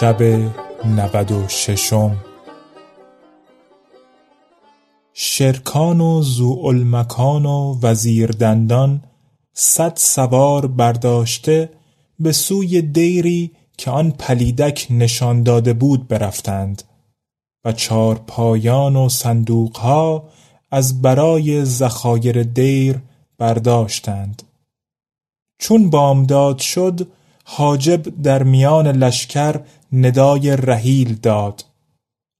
شب 0.00 0.22
نود 0.84 1.32
و 1.32 1.48
ششم. 1.48 2.16
شرکان 5.12 6.00
و 6.00 6.22
زوالمکان 6.22 7.46
و 7.46 7.78
وزیر 7.82 8.30
دندان 8.30 9.04
صد 9.52 9.92
سوار 9.96 10.66
برداشته 10.66 11.70
به 12.20 12.32
سوی 12.32 12.82
دیری 12.82 13.50
که 13.78 13.90
آن 13.90 14.10
پلیدک 14.10 14.86
نشان 14.90 15.42
داده 15.42 15.72
بود 15.72 16.08
برفتند 16.08 16.82
و 17.64 17.72
چار 17.72 18.20
پایان 18.26 18.96
و 18.96 19.08
صندوقها 19.08 20.28
از 20.70 21.02
برای 21.02 21.64
زخایر 21.64 22.42
دیر 22.42 22.98
برداشتند. 23.38 24.42
چون 25.58 25.90
بامداد 25.90 26.58
شد 26.58 27.08
حاجب 27.50 28.22
در 28.22 28.42
میان 28.42 28.86
لشکر 28.86 29.60
ندای 29.92 30.56
رحیل 30.56 31.14
داد. 31.14 31.64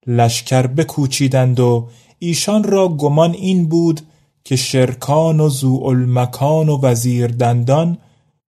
لشکر 0.06 0.66
بکوچیدند 0.66 1.60
و 1.60 1.88
ایشان 2.18 2.62
را 2.62 2.88
گمان 2.88 3.32
این 3.32 3.68
بود 3.68 4.00
که 4.44 4.56
شرکان 4.56 5.40
و 5.40 5.48
زوالمکان 5.48 6.68
و 6.68 6.80
وزیر 6.80 7.26
دندان 7.26 7.98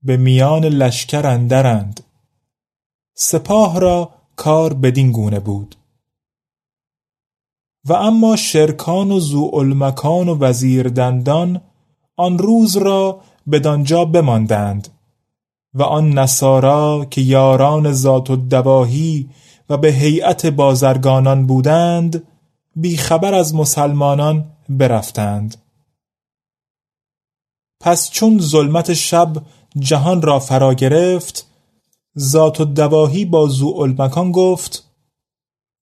به 0.03 0.17
میان 0.17 0.65
لشکر 0.65 1.27
اندرند. 1.27 2.01
سپاه 3.15 3.81
را 3.81 4.11
کار 4.37 4.75
بدین 4.75 5.13
گونه 5.13 5.41
بود. 5.41 5.77
و 7.89 7.93
اما 7.93 8.37
شرکان 8.37 9.11
و 9.11 9.21
زوالمکان 9.21 10.29
و 10.29 10.39
وزیر 10.39 10.89
دندان 10.89 11.61
آن 12.17 12.39
روز 12.39 12.77
را 12.77 13.21
بدانجا 13.51 14.05
بماندند. 14.05 14.89
و 15.75 15.83
آن 15.83 16.19
نصارا 16.19 17.07
که 17.11 17.21
یاران 17.21 17.93
ذات 17.93 18.31
و 18.31 18.37
دواهی 18.37 19.31
و 19.69 19.77
به 19.77 19.89
هیئت 19.93 20.47
بازرگانان 20.47 21.47
بودند 21.47 22.23
بیخبر 22.77 23.35
از 23.35 23.55
مسلمانان 23.55 24.45
برفتند. 24.69 25.57
پس 27.81 28.11
چون 28.11 28.39
ظلمت 28.39 28.95
شب 28.95 29.33
جهان 29.79 30.23
را 30.23 30.39
فرا 30.39 30.75
گرفت 30.75 31.47
ذات 32.19 32.61
و 32.61 32.65
دواهی 32.65 33.25
با 33.25 33.49
زوالمکان 33.49 34.33
گفت 34.33 34.91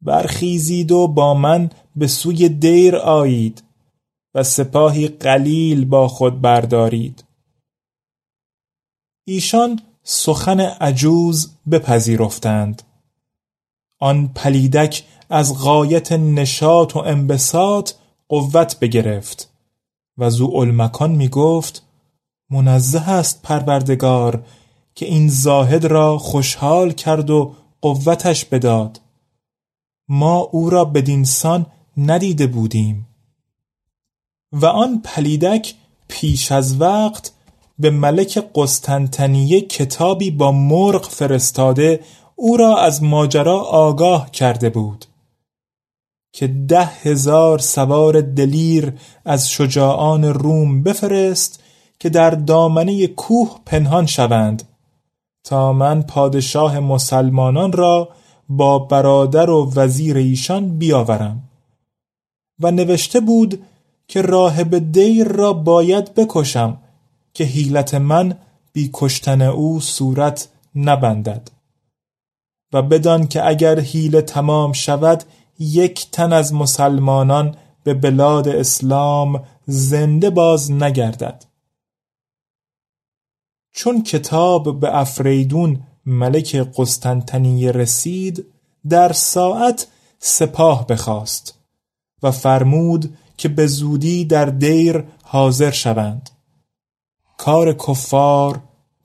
برخیزید 0.02 0.92
و 0.92 1.08
با 1.08 1.34
من 1.34 1.70
به 1.96 2.06
سوی 2.06 2.48
دیر 2.48 2.96
آیید 2.96 3.62
و 4.34 4.42
سپاهی 4.42 5.08
قلیل 5.08 5.84
با 5.84 6.08
خود 6.08 6.40
بردارید. 6.40 7.24
ایشان 9.30 9.80
سخن 10.02 10.60
عجوز 10.60 11.50
بپذیرفتند. 11.70 12.82
آن 13.98 14.28
پلیدک 14.28 15.04
از 15.30 15.58
غایت 15.58 16.12
نشاط 16.12 16.96
و 16.96 16.98
انبساط 16.98 17.92
قوت 18.28 18.78
بگرفت 18.78 19.50
و 20.18 20.30
زوالمکان 20.30 21.10
می 21.10 21.28
گفت 21.28 21.82
منزه 22.50 23.10
است 23.10 23.42
پروردگار 23.42 24.44
که 24.94 25.06
این 25.06 25.28
زاهد 25.28 25.84
را 25.84 26.18
خوشحال 26.18 26.92
کرد 26.92 27.30
و 27.30 27.54
قوتش 27.80 28.44
بداد. 28.44 29.00
ما 30.08 30.36
او 30.36 30.70
را 30.70 30.84
بدینسان 30.84 31.66
ندیده 31.96 32.46
بودیم. 32.46 33.08
و 34.52 34.66
آن 34.66 35.00
پلیدک 35.04 35.74
پیش 36.08 36.52
از 36.52 36.80
وقت 36.80 37.32
به 37.78 37.90
ملک 37.90 38.44
قسطنطنیه 38.54 39.60
کتابی 39.60 40.30
با 40.30 40.52
مرغ 40.52 41.08
فرستاده 41.08 42.00
او 42.36 42.56
را 42.56 42.76
از 42.76 43.02
ماجرا 43.02 43.60
آگاه 43.60 44.30
کرده 44.30 44.70
بود 44.70 45.04
که 46.32 46.46
ده 46.46 46.84
هزار 46.84 47.58
سوار 47.58 48.20
دلیر 48.20 48.92
از 49.24 49.50
شجاعان 49.50 50.24
روم 50.24 50.82
بفرست 50.82 51.62
که 52.00 52.08
در 52.08 52.30
دامنه 52.30 53.06
کوه 53.06 53.60
پنهان 53.66 54.06
شوند 54.06 54.62
تا 55.44 55.72
من 55.72 56.02
پادشاه 56.02 56.80
مسلمانان 56.80 57.72
را 57.72 58.08
با 58.48 58.78
برادر 58.78 59.50
و 59.50 59.72
وزیر 59.74 60.16
ایشان 60.16 60.78
بیاورم. 60.78 61.42
و 62.60 62.70
نوشته 62.70 63.20
بود 63.20 63.62
که 64.08 64.22
راهب 64.22 64.92
دیر 64.92 65.28
را 65.28 65.52
باید 65.52 66.14
بکشم 66.14 66.78
که 67.38 67.44
حیلت 67.44 67.94
من 67.94 68.38
بی 68.72 68.90
کشتن 68.92 69.42
او 69.42 69.80
صورت 69.80 70.48
نبندد. 70.74 71.50
و 72.72 72.82
بدان 72.82 73.26
که 73.26 73.46
اگر 73.46 73.80
حیله 73.80 74.22
تمام 74.22 74.72
شود 74.72 75.24
یک 75.58 76.10
تن 76.10 76.32
از 76.32 76.54
مسلمانان 76.54 77.56
به 77.84 77.94
بلاد 77.94 78.48
اسلام 78.48 79.44
زنده 79.66 80.30
باز 80.30 80.72
نگردد. 80.72 81.44
چون 83.72 84.02
کتاب 84.02 84.80
به 84.80 84.96
افریدون 84.96 85.82
ملک 86.06 86.56
قسطنطنیه 86.76 87.72
رسید 87.72 88.46
در 88.88 89.12
ساعت 89.12 89.86
سپاه 90.18 90.86
بخواست 90.86 91.58
و 92.22 92.30
فرمود 92.30 93.16
که 93.36 93.48
به 93.48 93.66
زودی 93.66 94.24
در 94.24 94.44
دیر 94.44 95.04
حاضر 95.22 95.70
شوند. 95.70 96.30
کار 97.38 97.72
کفار 97.72 98.60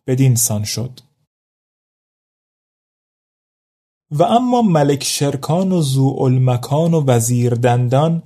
بدینسان 0.07 0.63
شد. 0.63 0.99
و 4.11 4.23
اما 4.23 4.61
ملک 4.61 5.03
شرکان 5.03 5.71
و 5.71 5.81
زوالمکان 5.81 6.93
و 6.93 7.05
وزیر 7.05 7.53
دندان 7.53 8.23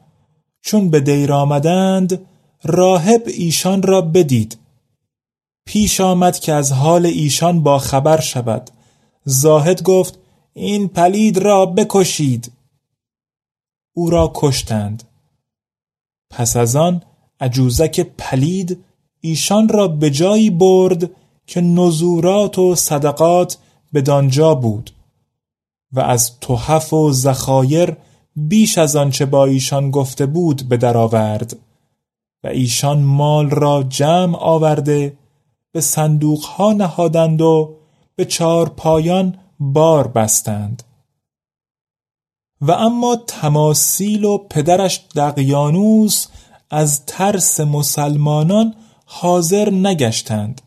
چون 0.62 0.90
به 0.90 1.00
دیر 1.00 1.34
آمدند 1.34 2.26
راهب 2.64 3.24
ایشان 3.26 3.82
را 3.82 4.02
بدید. 4.02 4.58
پیش 5.66 6.02
آمد 6.02 6.40
که 6.40 6.54
از 6.54 6.72
حال 6.72 7.06
ایشان 7.06 7.64
با 7.64 7.80
خبر 7.80 8.20
شود. 8.20 8.70
زاهد 9.24 9.84
گفت 9.84 10.20
این 10.54 10.88
پلید 10.88 11.38
را 11.38 11.66
بکشید. 11.66 12.52
او 13.94 14.10
را 14.10 14.32
کشتند. 14.36 15.04
پس 16.30 16.58
از 16.58 16.76
آن 16.76 17.04
عجوزک 17.40 18.00
پلید 18.00 18.84
ایشان 19.28 19.70
را 19.70 19.88
به 19.88 20.10
جایی 20.10 20.50
برد 20.50 21.10
که 21.48 21.62
نزورات 21.62 22.60
و 22.60 22.76
صدقات 22.76 23.58
به 23.92 24.02
دانجا 24.02 24.56
بود 24.56 24.92
و 25.92 26.00
از 26.00 26.40
تحف 26.40 26.94
و 26.94 27.12
زخایر 27.12 27.96
بیش 28.36 28.78
از 28.78 28.96
آنچه 28.96 29.26
با 29.26 29.46
ایشان 29.46 29.92
گفته 29.92 30.26
بود 30.26 30.70
به 30.70 30.78
درآورد 30.78 31.58
و 32.44 32.48
ایشان 32.48 33.00
مال 33.00 33.50
را 33.50 33.84
جمع 33.84 34.38
آورده 34.40 35.18
به 35.72 35.82
صندوق 35.82 36.44
ها 36.44 36.74
نهادند 36.74 37.42
و 37.42 37.76
به 38.16 38.26
چهار 38.26 38.70
پایان 38.70 39.38
بار 39.60 40.08
بستند. 40.08 40.84
و 42.62 42.72
اما 42.72 43.16
تماسیل 43.16 44.24
و 44.24 44.38
پدرش 44.38 45.06
دقیانوس 45.16 46.28
از 46.70 47.06
ترس 47.06 47.60
مسلمانان 47.60 48.76
حاضر 49.10 49.70
نگشتند. 49.70 50.62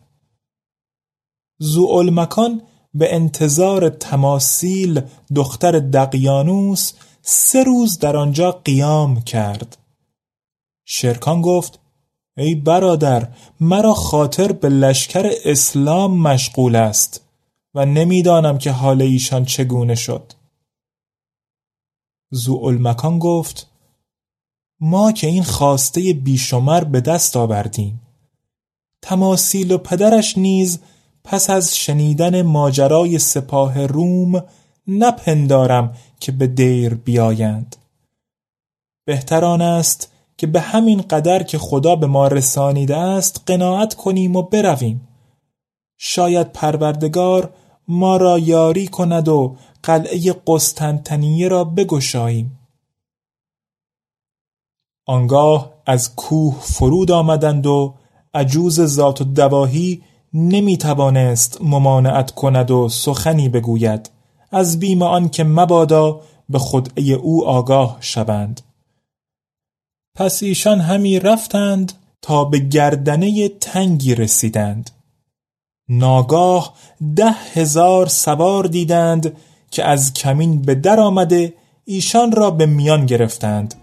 زوالمکان 1.59 2.61
به 2.93 3.15
انتظار 3.15 3.89
تماسیل 3.89 5.01
دختر 5.35 5.71
دقیانوس 5.79 6.93
سه 7.21 7.63
روز 7.63 7.99
در 7.99 8.17
آنجا 8.17 8.51
قیام 8.51 9.21
کرد. 9.21 9.77
شرکان 10.85 11.41
گفت 11.41 11.79
ای 12.37 12.55
برادر 12.55 13.27
مرا 13.59 13.93
خاطر 13.93 14.51
به 14.51 14.69
لشکر 14.69 15.31
اسلام 15.45 16.17
مشغول 16.17 16.75
است 16.75 17.25
و 17.73 17.85
نمی‌دانم 17.85 18.57
که 18.57 18.71
حال 18.71 19.01
ایشان 19.01 19.45
چگونه 19.45 19.95
شد. 19.95 20.33
زوالمکان 22.31 23.19
گفت 23.19 23.67
ما 24.79 25.11
که 25.11 25.27
این 25.27 25.43
خواسته 25.43 26.13
بیشمر 26.13 26.83
به 26.83 27.01
دست 27.01 27.37
آوردیم. 27.37 28.01
تماسیل 29.01 29.71
و 29.71 29.77
پدرش 29.77 30.37
نیز 30.37 30.79
پس 31.23 31.49
از 31.49 31.77
شنیدن 31.77 32.41
ماجرای 32.41 33.19
سپاه 33.19 33.85
روم 33.85 34.43
نپندارم 34.87 35.93
که 36.19 36.31
به 36.31 36.47
دیر 36.47 36.93
بیایند. 36.93 37.75
بهتران 39.05 39.61
است 39.61 40.11
که 40.37 40.47
به 40.47 40.59
همین 40.59 41.01
قدر 41.01 41.43
که 41.43 41.57
خدا 41.57 41.95
به 41.95 42.07
ما 42.07 42.27
رسانیده 42.27 42.97
است 42.97 43.43
قناعت 43.45 43.93
کنیم 43.93 44.35
و 44.35 44.41
برویم. 44.41 45.07
شاید 45.97 46.51
پروردگار 46.51 47.53
ما 47.87 48.17
را 48.17 48.39
یاری 48.39 48.87
کند 48.87 49.27
و 49.27 49.55
قلعه 49.83 50.35
قسطنطنیه 50.47 51.47
را 51.47 51.63
بگشاییم. 51.63 52.59
آنگاه 55.05 55.73
از 55.85 56.15
کوه 56.15 56.57
فرود 56.61 57.11
آمدند 57.11 57.67
و 57.67 57.95
عجوز 58.33 58.81
ذات 58.81 59.21
و 59.21 59.23
دواهی 59.23 60.01
نمی 60.33 60.77
توانست 60.77 61.57
ممانعت 61.61 62.31
کند 62.31 62.71
و 62.71 62.89
سخنی 62.89 63.49
بگوید. 63.49 64.09
از 64.51 64.79
بیم 64.79 65.01
آن 65.01 65.29
که 65.29 65.43
مبادا 65.43 66.21
به 66.49 66.59
خدعه 66.59 67.13
او 67.13 67.45
آگاه 67.45 67.97
شوند. 67.99 68.61
پس 70.15 70.43
ایشان 70.43 70.79
همی 70.79 71.19
رفتند 71.19 71.93
تا 72.21 72.45
به 72.45 72.59
گردنه 72.59 73.49
تنگی 73.49 74.15
رسیدند. 74.15 74.91
ناگاه 75.89 76.73
ده 77.15 77.31
هزار 77.53 78.07
سوار 78.07 78.63
دیدند 78.63 79.37
که 79.71 79.83
از 79.83 80.13
کمین 80.13 80.61
به 80.61 80.75
در 80.75 80.99
آمده 80.99 81.53
ایشان 81.85 82.31
را 82.31 82.51
به 82.51 82.65
میان 82.65 83.05
گرفتند 83.05 83.75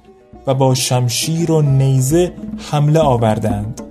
و 0.46 0.54
با 0.54 0.74
شمشیر 0.74 1.52
و 1.52 1.62
نیزه 1.62 2.32
حمله 2.70 3.00
آوردند. 3.00 3.87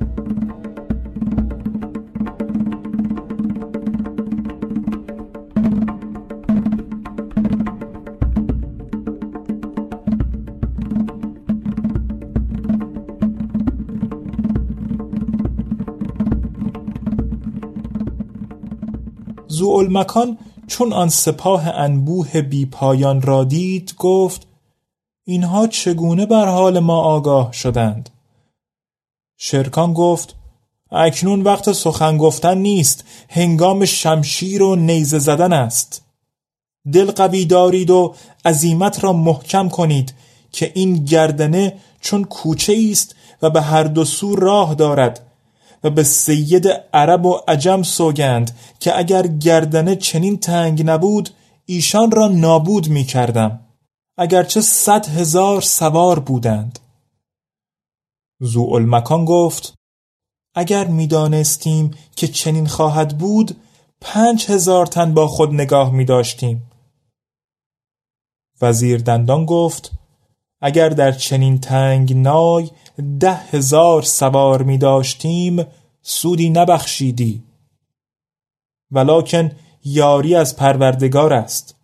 زوالمکان 19.67 20.37
چون 20.67 20.93
آن 20.93 21.09
سپاه 21.09 21.67
انبوه 21.67 22.41
بی 22.41 22.65
پایان 22.65 23.21
را 23.21 23.43
دید 23.43 23.93
گفت 23.97 24.47
اینها 25.23 25.67
چگونه 25.67 26.25
بر 26.25 26.45
حال 26.45 26.79
ما 26.79 27.01
آگاه 27.01 27.53
شدند؟ 27.53 28.09
شرکان 29.37 29.93
گفت 29.93 30.35
اکنون 30.91 31.41
وقت 31.41 31.71
سخن 31.71 32.17
گفتن 32.17 32.57
نیست 32.57 33.03
هنگام 33.29 33.85
شمشیر 33.85 34.63
و 34.63 34.75
نیزه 34.75 35.19
زدن 35.19 35.53
است. 35.53 36.01
دل 36.93 37.11
قوی 37.11 37.45
دارید 37.45 37.89
و 37.89 38.15
عزیمت 38.45 39.03
را 39.03 39.13
محکم 39.13 39.69
کنید 39.69 40.13
که 40.51 40.71
این 40.75 41.05
گردنه 41.05 41.77
چون 42.01 42.23
کوچه 42.23 42.89
است 42.91 43.15
و 43.41 43.49
به 43.49 43.61
هر 43.61 43.83
دو 43.83 44.05
سو 44.05 44.35
راه 44.35 44.75
دارد. 44.75 45.26
و 45.83 45.89
به 45.89 46.03
سید 46.03 46.67
عرب 46.93 47.25
و 47.25 47.39
عجم 47.47 47.83
سوگند 47.83 48.57
که 48.79 48.97
اگر 48.97 49.27
گردنه 49.27 49.95
چنین 49.95 50.37
تنگ 50.37 50.83
نبود 50.85 51.29
ایشان 51.65 52.11
را 52.11 52.27
نابود 52.27 52.89
می 52.89 53.03
کردم 53.03 53.59
اگرچه 54.17 54.61
صد 54.61 55.05
هزار 55.07 55.61
سوار 55.61 56.19
بودند. 56.19 56.79
زوالمکان 58.41 59.25
گفت 59.25 59.73
اگر 60.55 60.87
می‌دانستیم 60.87 61.91
که 62.15 62.27
چنین 62.27 62.67
خواهد 62.67 63.17
بود 63.17 63.57
پنج 64.01 64.45
هزار 64.45 64.85
تن 64.85 65.13
با 65.13 65.27
خود 65.27 65.53
نگاه 65.53 65.91
می 65.91 66.05
داشتیم 66.05 66.71
وزیر 68.61 68.97
دندان 68.97 69.45
گفت 69.45 69.91
اگر 70.61 70.89
در 70.89 71.11
چنین 71.11 71.59
تنگ 71.59 72.13
نای 72.17 72.69
ده 73.19 73.35
هزار 73.35 74.01
سوار 74.01 74.63
می 74.63 74.77
داشتیم 74.77 75.65
سودی 76.01 76.49
نبخشیدی. 76.49 77.43
ولکن 78.91 79.51
یاری 79.83 80.35
از 80.35 80.55
پروردگار 80.55 81.33
است. 81.33 81.75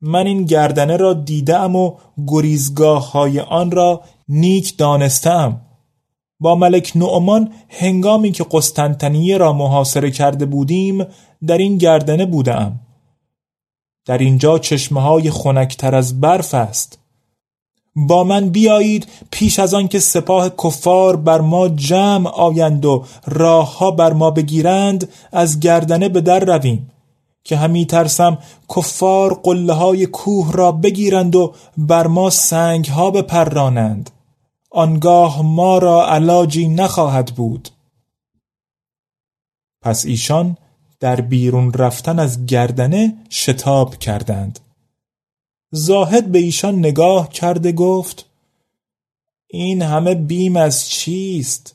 من 0.00 0.26
این 0.26 0.44
گردنه 0.44 0.96
را 0.96 1.14
دیدم 1.14 1.76
و 1.76 1.96
گریزگاه 2.26 3.12
های 3.12 3.40
آن 3.40 3.70
را 3.70 4.02
نیک 4.28 4.76
دانستم. 4.76 5.60
با 6.40 6.54
ملک 6.54 6.92
نعمان 6.94 7.52
هنگامی 7.68 8.32
که 8.32 8.46
قسطنطنیه 8.50 9.36
را 9.38 9.52
محاصره 9.52 10.10
کرده 10.10 10.46
بودیم 10.46 11.06
در 11.46 11.58
این 11.58 11.78
گردنه 11.78 12.26
بودم. 12.26 12.80
در 14.06 14.18
اینجا 14.18 14.58
چشمه 14.58 15.00
های 15.00 15.30
خنکتر 15.30 15.94
از 15.94 16.20
برف 16.20 16.54
است. 16.54 17.01
با 17.96 18.24
من 18.24 18.48
بیایید 18.48 19.06
پیش 19.30 19.58
از 19.58 19.74
آن 19.74 19.88
که 19.88 19.98
سپاه 19.98 20.50
کفار 20.50 21.16
بر 21.16 21.40
ما 21.40 21.68
جمع 21.68 22.30
آیند 22.30 22.84
و 22.84 23.04
راهها 23.26 23.90
بر 23.90 24.12
ما 24.12 24.30
بگیرند 24.30 25.08
از 25.32 25.60
گردنه 25.60 26.08
به 26.08 26.20
در 26.20 26.40
رویم 26.40 26.92
که 27.44 27.56
همی 27.56 27.86
ترسم 27.86 28.38
کفار 28.76 29.34
قله 29.34 29.72
های 29.72 30.06
کوه 30.06 30.52
را 30.52 30.72
بگیرند 30.72 31.36
و 31.36 31.54
بر 31.76 32.06
ما 32.06 32.30
سنگ 32.30 32.86
ها 32.86 33.10
بپرانند. 33.10 34.10
آنگاه 34.70 35.42
ما 35.42 35.78
را 35.78 36.06
علاجی 36.06 36.68
نخواهد 36.68 37.34
بود. 37.34 37.68
پس 39.82 40.04
ایشان 40.06 40.56
در 41.00 41.20
بیرون 41.20 41.72
رفتن 41.72 42.18
از 42.18 42.46
گردنه 42.46 43.14
شتاب 43.30 43.96
کردند. 43.96 44.60
زاهد 45.74 46.32
به 46.32 46.38
ایشان 46.38 46.78
نگاه 46.78 47.28
کرده 47.28 47.72
گفت 47.72 48.26
این 49.46 49.82
همه 49.82 50.14
بیم 50.14 50.56
از 50.56 50.88
چیست؟ 50.88 51.74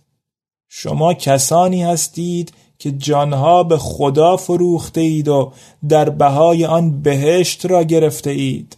شما 0.70 1.14
کسانی 1.14 1.84
هستید 1.84 2.54
که 2.80 2.92
جانها 2.92 3.64
به 3.64 3.78
خدا 3.78 4.38
فروخته 4.38 5.02
اید 5.02 5.28
و 5.28 5.52
در 5.90 6.10
بهای 6.10 6.66
آن 6.66 7.02
بهشت 7.02 7.66
را 7.66 7.84
گرفته 7.84 8.30
اید. 8.30 8.78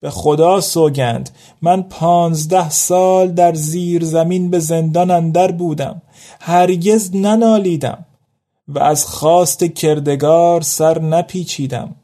به 0.00 0.10
خدا 0.10 0.60
سوگند 0.60 1.30
من 1.62 1.82
پانزده 1.82 2.70
سال 2.70 3.32
در 3.32 3.54
زیر 3.54 4.04
زمین 4.04 4.50
به 4.50 4.58
زندان 4.58 5.10
اندر 5.10 5.52
بودم 5.52 6.02
هرگز 6.40 7.16
ننالیدم 7.16 8.04
و 8.68 8.78
از 8.78 9.06
خواست 9.06 9.64
کردگار 9.64 10.60
سر 10.60 10.98
نپیچیدم. 10.98 11.96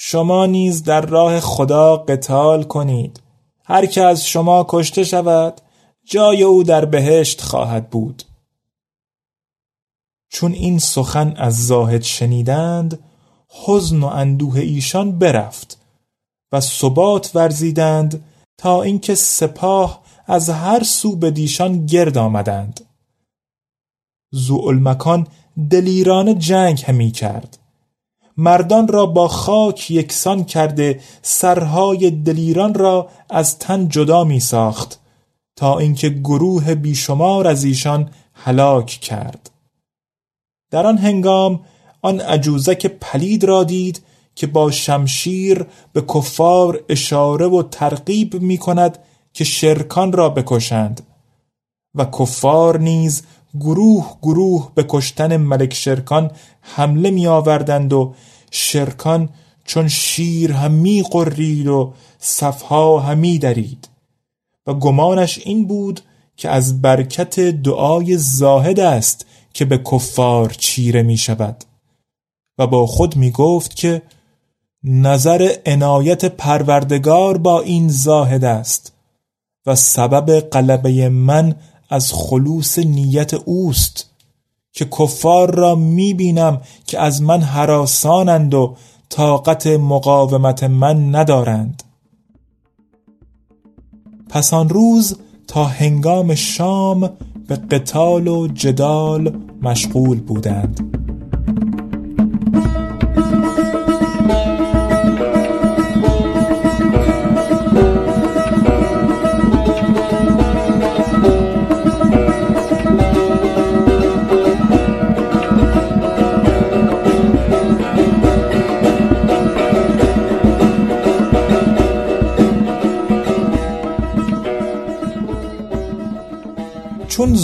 شما 0.00 0.46
نیز 0.46 0.82
در 0.82 1.00
راه 1.00 1.40
خدا 1.40 1.96
قتال 1.96 2.62
کنید. 2.62 3.20
هر 3.64 3.86
که 3.86 4.02
از 4.02 4.26
شما 4.26 4.66
کشته 4.68 5.04
شود 5.04 5.60
جای 6.04 6.42
او 6.42 6.62
در 6.62 6.84
بهشت 6.84 7.40
خواهد 7.40 7.90
بود. 7.90 8.22
چون 10.28 10.52
این 10.52 10.78
سخن 10.78 11.34
از 11.36 11.66
زاهد 11.66 12.02
شنیدند 12.02 12.98
حزن 13.66 14.00
و 14.00 14.06
اندوه 14.06 14.60
ایشان 14.60 15.18
برفت 15.18 15.78
و 16.52 16.60
ثبات 16.60 17.30
ورزیدند 17.34 18.24
تا 18.58 18.82
اینکه 18.82 19.14
سپاه 19.14 20.02
از 20.26 20.50
هر 20.50 20.82
سو 20.82 21.16
به 21.16 21.30
دیشان 21.30 21.86
گرد 21.86 22.18
آمدند. 22.18 22.80
زوالمکان 24.30 25.26
دلیران 25.70 26.38
جنگ 26.38 26.84
همی 26.86 27.10
کرد. 27.10 27.58
مردان 28.38 28.88
را 28.88 29.06
با 29.06 29.28
خاک 29.28 29.90
یکسان 29.90 30.44
کرده 30.44 31.00
سرهای 31.22 32.10
دلیران 32.10 32.74
را 32.74 33.08
از 33.30 33.58
تن 33.58 33.88
جدا 33.88 34.24
می 34.24 34.40
ساخت 34.40 35.00
تا 35.56 35.78
اینکه 35.78 36.08
گروه 36.08 36.74
بیشمار 36.74 37.46
از 37.46 37.64
ایشان 37.64 38.10
هلاک 38.34 38.86
کرد. 38.86 39.50
در 40.70 40.86
آن 40.86 40.98
هنگام 40.98 41.60
آن 42.02 42.20
عجوزک 42.20 42.86
پلید 42.86 43.44
را 43.44 43.64
دید 43.64 44.02
که 44.34 44.46
با 44.46 44.70
شمشیر 44.70 45.66
به 45.92 46.00
کفار 46.00 46.84
اشاره 46.88 47.46
و 47.46 47.62
ترغیب 47.62 48.40
می 48.42 48.58
کند 48.58 48.98
که 49.32 49.44
شرکان 49.44 50.12
را 50.12 50.28
بکشند 50.28 51.06
و 51.94 52.04
کفار 52.04 52.78
نیز 52.78 53.22
گروه 53.60 54.16
گروه 54.22 54.72
به 54.74 54.84
کشتن 54.88 55.36
ملک 55.36 55.74
شرکان 55.74 56.30
حمله 56.60 57.10
می 57.10 57.26
آوردند 57.26 57.92
و 57.92 58.14
شرکان 58.50 59.28
چون 59.64 59.88
شیر 59.88 60.52
همی 60.52 61.02
قرید 61.02 61.66
و 61.66 61.92
صفها 62.18 63.00
همی 63.00 63.38
درید. 63.38 63.88
و 64.66 64.74
گمانش 64.74 65.38
این 65.44 65.66
بود 65.66 66.00
که 66.36 66.48
از 66.48 66.82
برکت 66.82 67.40
دعای 67.40 68.16
زاهد 68.16 68.80
است 68.80 69.26
که 69.52 69.64
به 69.64 69.78
کفار 69.78 70.50
چیره 70.50 71.02
می 71.02 71.16
شود 71.16 71.64
و 72.58 72.66
با 72.66 72.86
خود 72.86 73.16
می 73.16 73.30
گفت 73.30 73.76
که 73.76 74.02
نظر 74.84 75.54
عنایت 75.66 76.24
پروردگار 76.24 77.38
با 77.38 77.60
این 77.60 77.88
زاهد 77.88 78.44
است 78.44 78.92
و 79.66 79.74
سبب 79.74 80.40
قلبه 80.40 81.08
من 81.08 81.54
از 81.88 82.12
خلوص 82.12 82.78
نیت 82.78 83.34
اوست 83.34 84.10
که 84.72 84.84
کفار 84.84 85.54
را 85.54 85.74
می 85.74 86.14
بینم 86.14 86.60
که 86.86 87.00
از 87.00 87.22
من 87.22 87.40
حراسانند 87.40 88.54
و 88.54 88.76
طاقت 89.08 89.66
مقاومت 89.66 90.64
من 90.64 91.14
ندارند. 91.14 91.82
پس 94.28 94.54
آن 94.54 94.68
روز 94.68 95.16
تا 95.46 95.64
هنگام 95.64 96.34
شام 96.34 97.10
به 97.48 97.56
قتال 97.56 98.28
و 98.28 98.48
جدال 98.48 99.38
مشغول 99.62 100.20
بودند. 100.20 100.80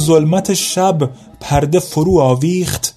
ظلمت 0.04 0.54
شب 0.54 1.10
پرده 1.40 1.78
فرو 1.78 2.20
آویخت 2.20 2.94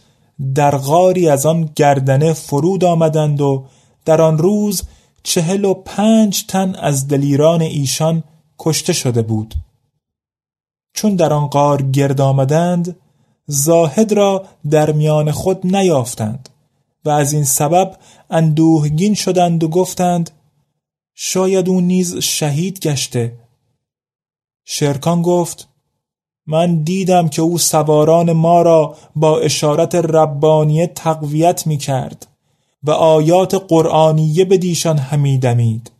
در 0.55 0.77
غاری 0.77 1.29
از 1.29 1.45
آن 1.45 1.69
گردنه 1.75 2.33
فرود 2.33 2.83
آمدند 2.83 3.41
و 3.41 3.65
در 4.05 4.21
آن 4.21 4.37
روز 4.37 4.83
چهل 5.23 5.65
و 5.65 5.73
پنج 5.73 6.45
تن 6.45 6.75
از 6.75 7.07
دلیران 7.07 7.61
ایشان 7.61 8.23
کشته 8.59 8.93
شده 8.93 9.21
بود. 9.21 9.55
چون 10.93 11.15
در 11.15 11.33
آن 11.33 11.47
غار 11.47 11.81
گرد 11.81 12.21
آمدند 12.21 12.95
زاهد 13.47 14.11
را 14.11 14.45
در 14.69 14.91
میان 14.91 15.31
خود 15.31 15.75
نیافتند 15.75 16.49
و 17.05 17.09
از 17.09 17.33
این 17.33 17.43
سبب 17.43 17.97
اندوهگین 18.29 19.13
شدند 19.13 19.63
و 19.63 19.67
گفتند 19.67 20.29
شاید 21.15 21.69
او 21.69 21.81
نیز 21.81 22.15
شهید 22.17 22.79
گشته. 22.79 23.39
شرکان 24.65 25.21
گفت 25.21 25.67
من 26.47 26.83
دیدم 26.83 27.27
که 27.27 27.41
او 27.41 27.57
سواران 27.57 28.31
ما 28.31 28.61
را 28.61 28.95
با 29.15 29.39
اشارت 29.39 29.95
ربانیه 29.95 30.87
تقویت 30.87 31.67
می 31.67 31.77
کرد 31.77 32.27
و 32.83 32.91
آیات 32.91 33.55
قرآنیه 33.67 34.45
به 34.45 34.57
دیشان 34.57 34.97
همی 34.97 35.37
دمید 35.37 35.91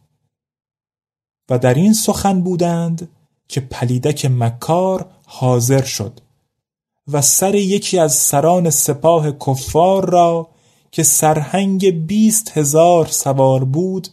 و 1.50 1.60
در 1.60 1.74
این 1.74 1.94
سخن 1.94 2.42
بودند 2.42 3.10
که 3.48 3.62
پلیدک 3.62 4.26
مکار 4.26 5.06
حاضر 5.26 5.84
شد 5.84 6.20
و 7.12 7.22
سر 7.22 7.56
یکی 7.56 8.00
از 8.00 8.14
سران 8.14 8.70
سپاه 8.70 9.32
کفار 9.32 10.10
را 10.10 10.50
که 10.92 11.04
سرهنگ 11.04 12.08
بیست 12.08 12.58
هزار 12.58 13.06
سوار 13.06 13.64
بود 13.64 14.08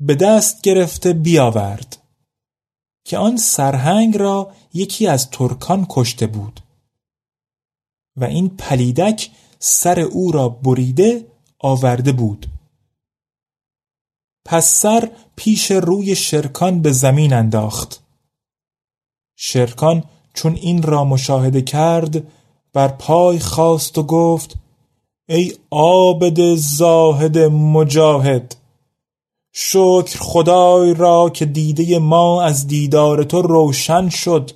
به 0.00 0.14
دست 0.14 0.62
گرفته 0.62 1.12
بیاورد. 1.12 1.96
که 3.08 3.18
آن 3.18 3.36
سرهنگ 3.36 4.16
را 4.16 4.52
یکی 4.74 5.06
از 5.06 5.30
ترکان 5.30 5.86
کشته 5.88 6.26
بود. 6.26 6.60
و 8.16 8.24
این 8.24 8.48
پلیدک 8.48 9.30
سر 9.58 10.00
او 10.00 10.32
را 10.32 10.48
بریده 10.48 11.26
آورده 11.58 12.12
بود. 12.12 12.46
پس 14.44 14.66
سر 14.66 15.10
پیش 15.36 15.70
روی 15.70 16.16
شرکان 16.16 16.82
به 16.82 16.92
زمین 16.92 17.32
انداخت. 17.32 18.02
شرکان 19.36 20.04
چون 20.34 20.54
این 20.54 20.82
را 20.82 21.04
مشاهده 21.04 21.62
کرد 21.62 22.32
بر 22.72 22.88
پای 22.88 23.38
خواست 23.38 23.98
و 23.98 24.02
گفت 24.02 24.56
ای 25.28 25.52
عابد 25.70 26.54
زاهد 26.54 27.38
مجاهد! 27.38 28.57
شکر 29.52 30.18
خدای 30.18 30.94
را 30.94 31.30
که 31.30 31.46
دیده 31.46 31.98
ما 31.98 32.42
از 32.42 32.66
دیدار 32.66 33.24
تو 33.24 33.42
روشن 33.42 34.08
شد. 34.08 34.50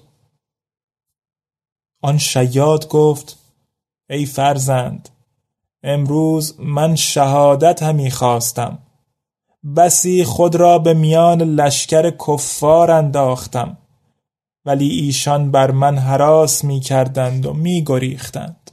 آن 2.03 2.19
شیاد 2.19 2.89
گفت 2.89 3.39
ای 4.11 4.27
فرزند 4.27 5.09
امروز 5.83 6.61
من 6.61 6.97
شهادت 6.97 7.83
همی 7.83 8.11
خواستم. 8.11 8.79
بسی 9.77 10.25
خود 10.25 10.55
را 10.55 10.79
به 10.79 10.95
میان 10.95 11.43
لشکر 11.43 12.11
کفار 12.11 12.91
انداختم. 12.91 13.79
ولی 14.65 14.89
ایشان 14.89 15.51
بر 15.51 15.71
من 15.71 15.99
حراس 15.99 16.65
می 16.65 16.81
کردند 16.81 17.47
و 17.47 17.53
می 17.53 17.85
گریختند. 17.87 18.71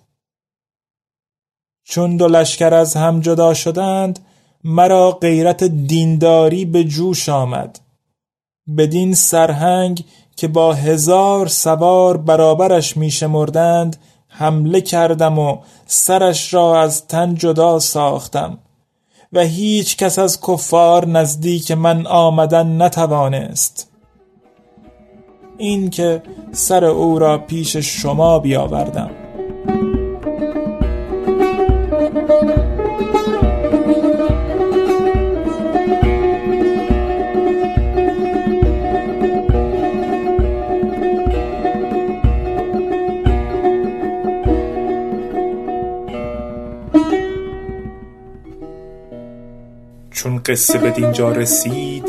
چون 1.84 2.18
دو 2.18 2.28
لشکر 2.28 2.74
از 2.74 2.96
هم 2.96 3.20
جدا 3.20 3.54
شدند 3.54 4.20
مرا 4.64 5.12
غیرت 5.12 5.64
دینداری 5.64 6.66
به 6.66 6.84
جوش 6.84 7.30
آمد. 7.30 7.80
بدین 8.78 9.14
سرهنگ 9.14 10.06
که 10.36 10.48
با 10.48 10.74
هزار 10.74 11.48
سوار 11.48 12.18
برابرش 12.18 12.98
میشمردند 12.98 13.98
حمله 14.28 14.82
کردم 14.82 15.40
و 15.40 15.58
سرش 15.86 16.54
را 16.54 16.82
از 16.82 17.08
تن 17.08 17.36
جدا 17.36 17.80
ساختم. 17.80 18.58
و 19.34 19.40
هیچ 19.40 19.98
کس 19.98 20.20
از 20.20 20.42
کفار 20.42 21.08
نزدیک 21.08 21.72
من 21.72 22.08
آمدن 22.08 22.82
نتوانست. 22.82 23.92
این 25.58 25.90
که 25.90 26.24
سر 26.52 26.86
او 26.86 27.20
را 27.20 27.38
پیش 27.38 27.78
شما 27.78 28.40
بیاوردم. 28.40 29.29
قصه 50.50 50.78
به 50.78 50.92
دینجا 50.92 51.32
رسید 51.32 52.06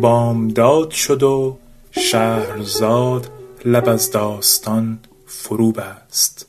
بامداد 0.00 0.90
شد 0.90 1.22
و 1.22 1.58
شهرزاد 1.90 3.30
لب 3.64 3.88
از 3.88 4.10
داستان 4.10 4.98
فرو 5.26 5.72
بست 5.72 6.45